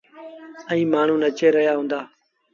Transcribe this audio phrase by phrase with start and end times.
[0.71, 1.99] ائيٚݩ مآڻهوٚݩ نچي رهيآ هُݩدآ۔